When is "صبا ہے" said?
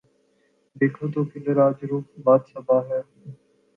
2.51-2.99